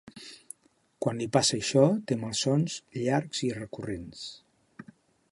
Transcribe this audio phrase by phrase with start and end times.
[1.05, 4.23] Quan li passa això té malsons llargs i recurrents.